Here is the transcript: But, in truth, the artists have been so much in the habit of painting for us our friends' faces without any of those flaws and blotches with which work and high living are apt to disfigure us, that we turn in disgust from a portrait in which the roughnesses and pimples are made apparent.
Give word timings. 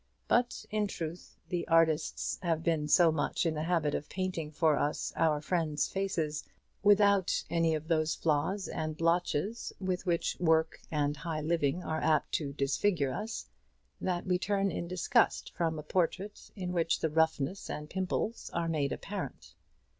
But, 0.27 0.65
in 0.71 0.87
truth, 0.87 1.37
the 1.49 1.67
artists 1.67 2.39
have 2.41 2.63
been 2.63 2.87
so 2.87 3.11
much 3.11 3.45
in 3.45 3.53
the 3.53 3.61
habit 3.65 3.93
of 3.93 4.09
painting 4.09 4.49
for 4.49 4.75
us 4.79 5.13
our 5.15 5.41
friends' 5.41 5.87
faces 5.87 6.43
without 6.81 7.43
any 7.51 7.75
of 7.75 7.87
those 7.87 8.15
flaws 8.15 8.67
and 8.67 8.97
blotches 8.97 9.71
with 9.79 10.07
which 10.07 10.37
work 10.39 10.79
and 10.89 11.17
high 11.17 11.41
living 11.41 11.83
are 11.83 12.01
apt 12.01 12.31
to 12.31 12.51
disfigure 12.51 13.13
us, 13.13 13.45
that 14.01 14.25
we 14.25 14.39
turn 14.39 14.71
in 14.71 14.87
disgust 14.87 15.51
from 15.53 15.77
a 15.77 15.83
portrait 15.83 16.49
in 16.55 16.71
which 16.73 17.01
the 17.01 17.09
roughnesses 17.11 17.69
and 17.69 17.87
pimples 17.91 18.49
are 18.55 18.67
made 18.67 18.91
apparent. 18.91 19.53